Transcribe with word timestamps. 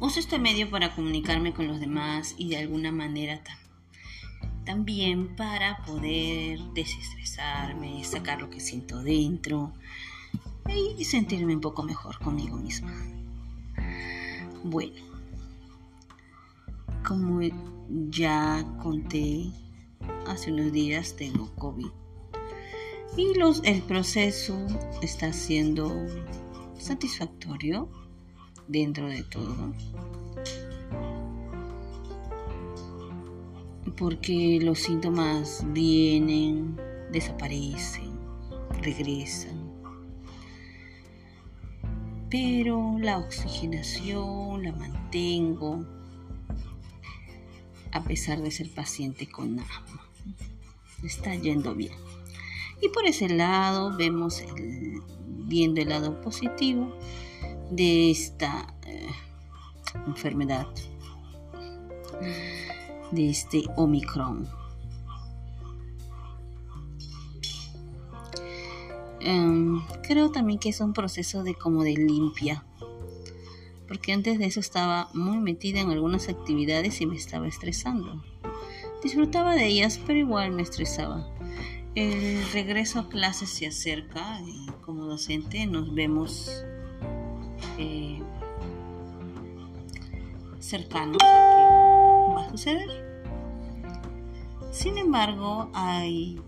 Uso 0.00 0.20
este 0.20 0.38
medio 0.38 0.70
para 0.70 0.94
comunicarme 0.94 1.52
con 1.52 1.66
los 1.66 1.80
demás 1.80 2.36
y 2.38 2.48
de 2.48 2.58
alguna 2.58 2.92
manera 2.92 3.42
también 4.64 5.34
para 5.34 5.78
poder 5.84 6.60
desestresarme, 6.72 8.04
sacar 8.04 8.40
lo 8.40 8.48
que 8.48 8.60
siento 8.60 9.02
dentro 9.02 9.72
y 10.68 11.04
sentirme 11.04 11.54
un 11.54 11.60
poco 11.60 11.82
mejor 11.82 12.18
conmigo 12.20 12.56
misma. 12.56 12.92
Bueno, 14.62 15.02
como 17.04 17.40
ya 18.10 18.64
conté 18.80 19.50
hace 20.28 20.52
unos 20.52 20.70
días, 20.72 21.16
tengo 21.16 21.52
COVID. 21.56 21.90
Y 23.16 23.34
los, 23.36 23.62
el 23.64 23.82
proceso 23.82 24.54
está 25.02 25.32
siendo 25.32 25.90
satisfactorio 26.78 27.88
dentro 28.68 29.08
de 29.08 29.22
todo. 29.24 29.72
Porque 33.96 34.60
los 34.62 34.78
síntomas 34.78 35.64
vienen, 35.72 36.76
desaparecen, 37.10 38.12
regresan. 38.82 39.72
Pero 42.30 42.98
la 42.98 43.18
oxigenación 43.18 44.62
la 44.62 44.72
mantengo 44.72 45.84
a 47.90 48.04
pesar 48.04 48.40
de 48.42 48.50
ser 48.50 48.70
paciente 48.70 49.26
con 49.26 49.58
asma. 49.58 50.06
Está 51.02 51.34
yendo 51.34 51.74
bien. 51.74 51.94
Y 52.82 52.90
por 52.90 53.06
ese 53.06 53.28
lado 53.28 53.96
vemos 53.96 54.44
viendo 55.26 55.80
el 55.80 55.88
lado 55.88 56.20
positivo 56.20 56.92
de 57.70 58.10
esta 58.10 58.74
eh, 58.86 59.08
enfermedad, 60.06 60.66
de 63.10 63.30
este 63.30 63.64
Omicron. 63.76 64.48
Em, 69.20 69.82
creo 70.02 70.30
también 70.30 70.58
que 70.58 70.68
es 70.68 70.80
un 70.80 70.92
proceso 70.92 71.42
de 71.42 71.54
como 71.54 71.82
de 71.82 71.94
limpia, 71.94 72.64
porque 73.86 74.12
antes 74.12 74.38
de 74.38 74.46
eso 74.46 74.60
estaba 74.60 75.08
muy 75.12 75.38
metida 75.38 75.80
en 75.80 75.90
algunas 75.90 76.28
actividades 76.28 77.00
y 77.00 77.06
me 77.06 77.16
estaba 77.16 77.48
estresando. 77.48 78.22
Disfrutaba 79.02 79.54
de 79.54 79.66
ellas, 79.66 80.00
pero 80.06 80.18
igual 80.18 80.52
me 80.52 80.62
estresaba. 80.62 81.28
El 81.94 82.44
regreso 82.52 83.00
a 83.00 83.08
clases 83.08 83.50
se 83.50 83.66
acerca 83.66 84.40
y 84.46 84.66
como 84.82 85.04
docente 85.06 85.66
nos 85.66 85.92
vemos 85.94 86.64
eh, 87.78 88.20
cercanos 90.60 91.22
a 91.22 92.28
que 92.28 92.34
va 92.34 92.46
a 92.46 92.50
suceder. 92.50 93.08
Sin 94.72 94.98
embargo, 94.98 95.70
hay, 95.72 96.40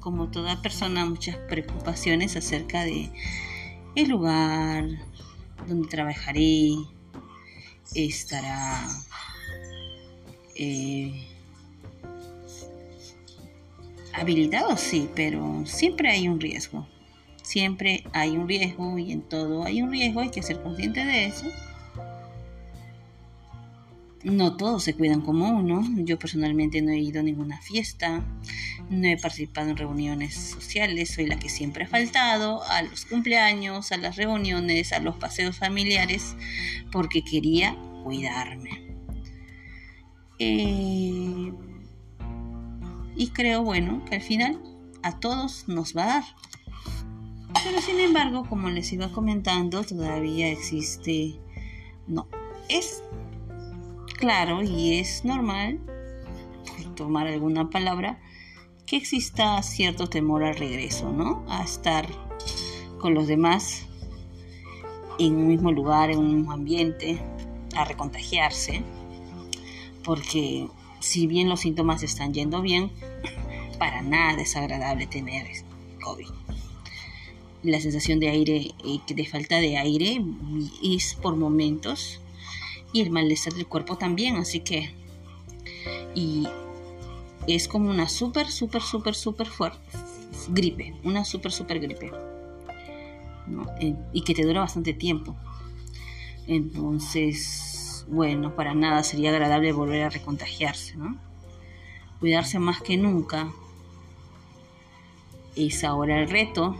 como 0.00 0.30
toda 0.30 0.62
persona, 0.62 1.04
muchas 1.04 1.36
preocupaciones 1.48 2.36
acerca 2.36 2.84
de 2.84 3.10
el 3.94 4.08
lugar 4.08 4.84
donde 5.66 5.88
trabajaré, 5.88 6.70
estará 7.94 8.86
eh, 10.54 11.28
habilitado, 14.12 14.76
sí, 14.76 15.08
pero 15.14 15.64
siempre 15.66 16.10
hay 16.10 16.28
un 16.28 16.40
riesgo. 16.40 16.86
Siempre 17.48 18.04
hay 18.12 18.36
un 18.36 18.46
riesgo 18.46 18.98
y 18.98 19.10
en 19.10 19.22
todo 19.22 19.64
hay 19.64 19.80
un 19.80 19.90
riesgo, 19.90 20.20
hay 20.20 20.28
que 20.28 20.42
ser 20.42 20.62
consciente 20.62 21.02
de 21.02 21.24
eso. 21.24 21.46
No 24.22 24.58
todos 24.58 24.84
se 24.84 24.92
cuidan 24.92 25.22
como 25.22 25.48
uno. 25.48 25.82
Yo 26.04 26.18
personalmente 26.18 26.82
no 26.82 26.92
he 26.92 26.98
ido 26.98 27.20
a 27.20 27.22
ninguna 27.22 27.58
fiesta, 27.62 28.22
no 28.90 29.08
he 29.08 29.16
participado 29.16 29.70
en 29.70 29.78
reuniones 29.78 30.34
sociales, 30.34 31.14
soy 31.14 31.24
la 31.24 31.38
que 31.38 31.48
siempre 31.48 31.84
ha 31.84 31.88
faltado 31.88 32.62
a 32.64 32.82
los 32.82 33.06
cumpleaños, 33.06 33.92
a 33.92 33.96
las 33.96 34.16
reuniones, 34.16 34.92
a 34.92 34.98
los 34.98 35.16
paseos 35.16 35.56
familiares, 35.56 36.36
porque 36.92 37.24
quería 37.24 37.78
cuidarme. 38.04 38.92
Eh, 40.38 41.50
y 43.16 43.28
creo, 43.32 43.62
bueno, 43.62 44.04
que 44.04 44.16
al 44.16 44.22
final 44.22 44.60
a 45.02 45.18
todos 45.18 45.66
nos 45.66 45.96
va 45.96 46.02
a 46.02 46.06
dar. 46.06 46.24
Pero 47.64 47.80
sin 47.80 48.00
embargo, 48.00 48.44
como 48.48 48.68
les 48.68 48.92
iba 48.92 49.10
comentando, 49.10 49.82
todavía 49.82 50.48
existe, 50.48 51.40
no, 52.06 52.26
es 52.68 53.02
claro 54.18 54.62
y 54.62 54.94
es 54.94 55.24
normal, 55.24 55.80
tomar 56.94 57.26
alguna 57.26 57.70
palabra, 57.70 58.20
que 58.86 58.96
exista 58.96 59.62
cierto 59.62 60.08
temor 60.08 60.44
al 60.44 60.56
regreso, 60.56 61.12
¿no? 61.12 61.44
A 61.48 61.62
estar 61.62 62.06
con 62.98 63.14
los 63.14 63.26
demás 63.26 63.86
en 65.18 65.36
un 65.36 65.48
mismo 65.48 65.72
lugar, 65.72 66.10
en 66.10 66.18
un 66.18 66.36
mismo 66.36 66.52
ambiente, 66.52 67.18
a 67.76 67.84
recontagiarse, 67.84 68.82
porque 70.04 70.68
si 71.00 71.26
bien 71.26 71.48
los 71.48 71.60
síntomas 71.60 72.02
están 72.02 72.32
yendo 72.32 72.62
bien, 72.62 72.90
para 73.78 74.02
nada 74.02 74.36
desagradable 74.36 75.06
tener 75.06 75.46
COVID. 76.02 76.47
La 77.62 77.80
sensación 77.80 78.20
de 78.20 78.28
aire, 78.28 78.74
eh, 78.84 79.00
de 79.14 79.26
falta 79.26 79.56
de 79.56 79.76
aire, 79.76 80.22
es 80.82 81.14
por 81.14 81.36
momentos 81.36 82.20
y 82.92 83.00
el 83.00 83.10
malestar 83.10 83.54
del 83.54 83.66
cuerpo 83.66 83.98
también, 83.98 84.36
así 84.36 84.60
que 84.60 84.90
y 86.14 86.46
es 87.46 87.68
como 87.68 87.90
una 87.90 88.08
súper, 88.08 88.50
súper, 88.50 88.82
súper, 88.82 89.14
súper 89.14 89.46
fuerte 89.46 89.98
gripe, 90.50 90.94
una 91.04 91.24
súper, 91.24 91.52
súper 91.52 91.80
gripe. 91.80 92.12
Y 94.12 94.22
que 94.22 94.34
te 94.34 94.44
dura 94.44 94.60
bastante 94.60 94.92
tiempo. 94.92 95.34
Entonces, 96.46 98.06
bueno, 98.08 98.54
para 98.54 98.74
nada 98.74 99.02
sería 99.02 99.30
agradable 99.30 99.72
volver 99.72 100.02
a 100.02 100.10
recontagiarse, 100.10 100.96
¿no? 100.96 101.16
Cuidarse 102.20 102.58
más 102.58 102.82
que 102.82 102.96
nunca 102.96 103.52
es 105.56 105.84
ahora 105.84 106.20
el 106.20 106.28
reto. 106.28 106.76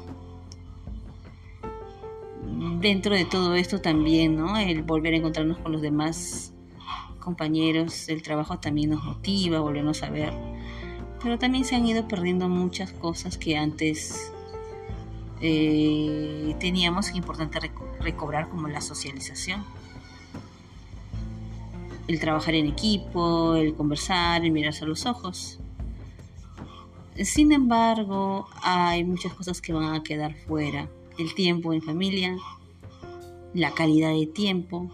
Dentro 2.80 3.14
de 3.14 3.24
todo 3.24 3.54
esto 3.54 3.80
también, 3.80 4.36
¿no? 4.36 4.56
El 4.58 4.82
volver 4.82 5.14
a 5.14 5.16
encontrarnos 5.16 5.58
con 5.58 5.72
los 5.72 5.82
demás 5.82 6.52
compañeros 7.18 8.06
del 8.06 8.22
trabajo 8.22 8.58
también 8.58 8.90
nos 8.90 9.04
motiva, 9.04 9.60
volvernos 9.60 10.02
a 10.02 10.10
ver 10.10 10.32
pero 11.22 11.38
también 11.38 11.64
se 11.64 11.74
han 11.74 11.86
ido 11.86 12.06
perdiendo 12.06 12.48
muchas 12.48 12.92
cosas 12.92 13.36
que 13.38 13.56
antes 13.56 14.32
eh, 15.40 16.54
teníamos 16.60 17.10
que 17.10 17.18
importante 17.18 17.58
recobrar 18.00 18.48
como 18.48 18.68
la 18.68 18.80
socialización. 18.80 19.64
El 22.06 22.20
trabajar 22.20 22.54
en 22.54 22.66
equipo, 22.66 23.56
el 23.56 23.74
conversar, 23.74 24.44
el 24.44 24.52
mirarse 24.52 24.84
a 24.84 24.88
los 24.88 25.06
ojos. 25.06 25.58
Sin 27.16 27.52
embargo, 27.52 28.48
hay 28.62 29.04
muchas 29.04 29.34
cosas 29.34 29.60
que 29.60 29.72
van 29.72 29.94
a 29.94 30.02
quedar 30.02 30.34
fuera. 30.46 30.88
El 31.18 31.34
tiempo 31.34 31.72
en 31.72 31.82
familia, 31.82 32.36
la 33.54 33.72
calidad 33.72 34.12
de 34.12 34.26
tiempo, 34.26 34.90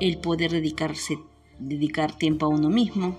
el 0.00 0.18
poder 0.18 0.50
dedicarse, 0.50 1.18
dedicar 1.58 2.16
tiempo 2.16 2.46
a 2.46 2.48
uno 2.48 2.68
mismo 2.68 3.16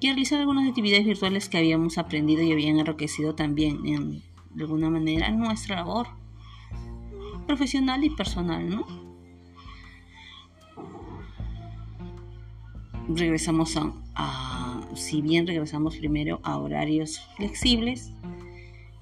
y 0.00 0.08
realizar 0.08 0.40
algunas 0.40 0.68
actividades 0.68 1.06
virtuales 1.06 1.48
que 1.48 1.58
habíamos 1.58 1.98
aprendido 1.98 2.42
y 2.42 2.52
habían 2.52 2.78
enriquecido 2.78 3.34
también 3.34 3.86
en, 3.86 4.22
de 4.54 4.64
alguna 4.64 4.90
manera 4.90 5.30
nuestra 5.30 5.76
labor 5.76 6.08
profesional 7.46 8.04
y 8.04 8.10
personal, 8.10 8.68
¿no? 8.68 8.86
Regresamos 13.08 13.78
a, 14.14 14.80
si 14.94 15.22
bien 15.22 15.46
regresamos 15.46 15.96
primero 15.96 16.40
a 16.42 16.58
horarios 16.58 17.20
flexibles, 17.36 18.12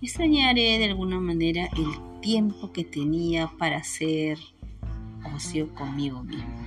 extrañaré 0.04 0.78
de 0.78 0.84
alguna 0.86 1.20
manera 1.20 1.68
el 1.76 2.20
tiempo 2.20 2.72
que 2.72 2.84
tenía 2.84 3.50
para 3.58 3.78
hacer 3.78 4.38
ocio 5.34 5.74
conmigo 5.74 6.22
mismo 6.22 6.64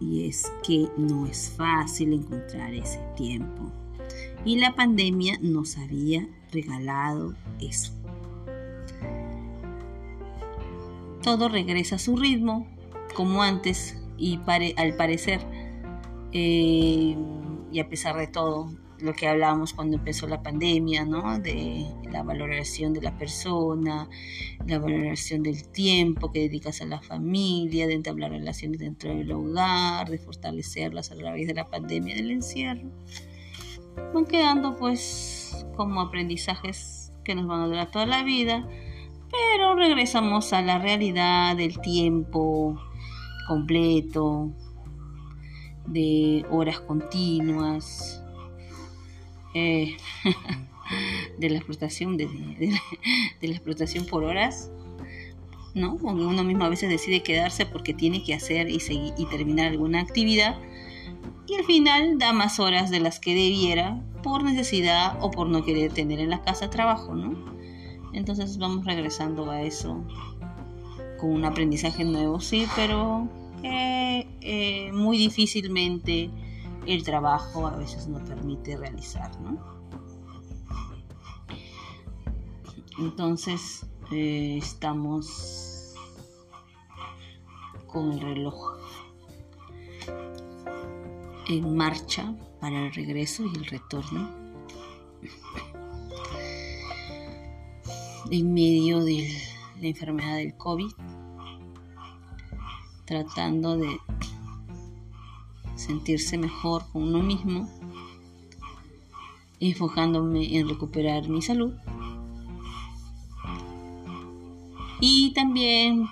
y 0.00 0.28
es 0.28 0.50
que 0.66 0.88
no 0.96 1.26
es 1.26 1.52
fácil 1.56 2.14
encontrar 2.14 2.72
ese 2.72 2.98
tiempo. 3.16 3.70
Y 4.44 4.58
la 4.58 4.74
pandemia 4.74 5.38
nos 5.42 5.76
había 5.76 6.26
regalado 6.50 7.34
eso. 7.60 7.92
Todo 11.22 11.48
regresa 11.48 11.96
a 11.96 11.98
su 11.98 12.16
ritmo, 12.16 12.66
como 13.14 13.42
antes, 13.42 14.02
y 14.16 14.40
al 14.76 14.96
parecer, 14.96 15.40
eh, 16.32 17.16
y 17.70 17.78
a 17.80 17.88
pesar 17.88 18.16
de 18.16 18.26
todo, 18.26 18.72
lo 19.02 19.12
que 19.14 19.26
hablábamos 19.28 19.72
cuando 19.72 19.96
empezó 19.96 20.26
la 20.26 20.42
pandemia, 20.42 21.04
¿no? 21.04 21.38
De 21.38 21.86
la 22.10 22.22
valoración 22.22 22.92
de 22.92 23.02
la 23.02 23.16
persona, 23.16 24.08
la 24.66 24.78
valoración 24.78 25.42
del 25.42 25.68
tiempo 25.68 26.30
que 26.32 26.40
dedicas 26.40 26.80
a 26.80 26.86
la 26.86 27.00
familia, 27.00 27.86
de 27.86 27.94
entablar 27.94 28.30
relaciones 28.30 28.78
dentro 28.78 29.14
del 29.14 29.32
hogar, 29.32 30.08
de 30.08 30.18
fortalecerlas 30.18 31.10
a 31.10 31.16
través 31.16 31.46
de 31.46 31.54
la 31.54 31.68
pandemia 31.68 32.14
del 32.14 32.30
encierro. 32.30 32.90
Van 34.14 34.26
quedando 34.26 34.76
pues 34.76 35.66
como 35.76 36.00
aprendizajes 36.00 37.12
que 37.24 37.34
nos 37.34 37.46
van 37.46 37.62
a 37.62 37.66
durar 37.66 37.90
toda 37.90 38.06
la 38.06 38.22
vida, 38.22 38.68
pero 39.30 39.74
regresamos 39.74 40.52
a 40.52 40.62
la 40.62 40.78
realidad 40.78 41.56
del 41.56 41.80
tiempo 41.80 42.80
completo, 43.46 44.50
de 45.86 46.44
horas 46.50 46.80
continuas, 46.80 48.19
eh, 49.54 49.96
de 51.38 51.50
la 51.50 51.56
explotación 51.56 52.16
de, 52.16 52.28
la 53.40 53.50
explotación 53.50 54.06
por 54.06 54.24
horas 54.24 54.70
¿no? 55.74 55.94
uno 55.94 56.44
mismo 56.44 56.64
a 56.64 56.68
veces 56.68 56.88
decide 56.88 57.22
quedarse 57.22 57.66
porque 57.66 57.94
tiene 57.94 58.22
que 58.24 58.34
hacer 58.34 58.68
y, 58.68 58.80
seguir, 58.80 59.14
y 59.16 59.26
terminar 59.26 59.68
alguna 59.68 60.00
actividad 60.00 60.58
y 61.46 61.56
al 61.56 61.64
final 61.64 62.18
da 62.18 62.32
más 62.32 62.60
horas 62.60 62.90
de 62.90 63.00
las 63.00 63.18
que 63.18 63.34
debiera 63.34 64.00
por 64.22 64.44
necesidad 64.44 65.18
o 65.20 65.30
por 65.30 65.48
no 65.48 65.64
querer 65.64 65.92
tener 65.92 66.20
en 66.20 66.30
la 66.30 66.42
casa 66.42 66.70
trabajo, 66.70 67.14
¿no? 67.14 67.34
Entonces 68.12 68.58
vamos 68.58 68.84
regresando 68.84 69.50
a 69.50 69.62
eso 69.62 70.04
con 71.18 71.32
un 71.32 71.44
aprendizaje 71.44 72.04
nuevo, 72.04 72.40
sí, 72.40 72.66
pero 72.76 73.28
eh, 73.62 74.90
muy 74.92 75.18
difícilmente 75.18 76.30
el 76.86 77.02
trabajo 77.04 77.66
a 77.66 77.76
veces 77.76 78.08
no 78.08 78.24
permite 78.24 78.76
realizar, 78.76 79.30
¿no? 79.40 79.80
Entonces 82.98 83.86
eh, 84.10 84.58
estamos 84.58 85.94
con 87.86 88.12
el 88.12 88.20
reloj 88.20 88.78
en 91.48 91.76
marcha 91.76 92.34
para 92.60 92.86
el 92.86 92.92
regreso 92.92 93.44
y 93.44 93.56
el 93.56 93.66
retorno. 93.66 94.30
En 98.30 98.54
medio 98.54 99.02
de 99.02 99.28
la 99.80 99.88
enfermedad 99.88 100.36
del 100.36 100.56
COVID, 100.56 100.92
tratando 103.06 103.76
de 103.76 103.98
sentirse 105.80 106.38
mejor 106.38 106.84
con 106.92 107.02
uno 107.02 107.22
mismo, 107.22 107.68
enfocándome 109.58 110.56
en 110.56 110.68
recuperar 110.68 111.28
mi 111.28 111.42
salud. 111.42 111.74
Y 115.00 115.32
también 115.32 116.06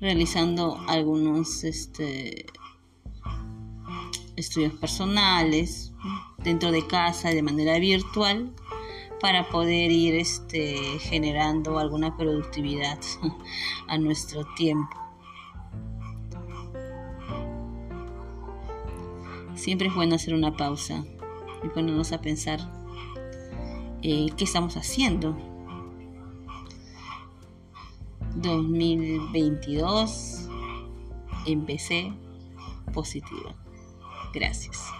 realizando 0.00 0.78
algunos 0.86 1.64
este, 1.64 2.46
estudios 4.36 4.74
personales 4.74 5.92
dentro 6.44 6.70
de 6.70 6.86
casa 6.86 7.30
de 7.30 7.42
manera 7.42 7.78
virtual 7.78 8.54
para 9.20 9.48
poder 9.48 9.90
ir 9.90 10.14
este, 10.14 10.98
generando 11.00 11.78
alguna 11.78 12.16
productividad 12.16 12.98
a 13.88 13.98
nuestro 13.98 14.44
tiempo. 14.54 15.07
Siempre 19.58 19.88
es 19.88 19.94
bueno 19.94 20.14
hacer 20.14 20.34
una 20.34 20.56
pausa 20.56 21.04
y 21.64 21.68
ponernos 21.70 22.12
a 22.12 22.20
pensar 22.20 22.60
eh, 24.02 24.28
qué 24.36 24.44
estamos 24.44 24.76
haciendo. 24.76 25.36
2022 28.36 30.48
empecé 31.44 32.12
positiva. 32.94 33.56
Gracias. 34.32 34.97